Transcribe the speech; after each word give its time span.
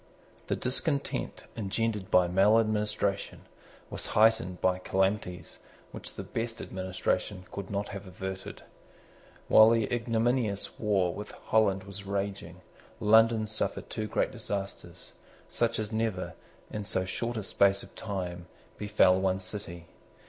The 0.47 0.55
discontent 0.55 1.43
engendered 1.55 2.09
by 2.09 2.27
maladministration 2.27 3.41
was 3.91 4.07
heightened 4.17 4.59
by 4.59 4.79
calamities 4.79 5.59
which 5.91 6.15
the 6.15 6.23
best 6.23 6.59
administration 6.59 7.45
could 7.51 7.69
not 7.69 7.89
have 7.89 8.07
averted. 8.07 8.63
While 9.47 9.69
the 9.69 9.83
ignominious 9.93 10.79
war 10.79 11.13
with 11.13 11.33
Holland 11.33 11.83
was 11.83 12.03
raging, 12.03 12.61
London 12.99 13.45
suffered 13.45 13.91
two 13.91 14.07
great 14.07 14.31
disasters, 14.31 15.11
such 15.47 15.77
as 15.77 15.91
never, 15.91 16.33
in 16.71 16.83
so 16.83 17.05
short 17.05 17.37
a 17.37 17.43
space 17.43 17.83
of 17.83 17.93
time, 17.93 18.47
befel 18.79 19.21
one 19.21 19.39
city. 19.39 19.85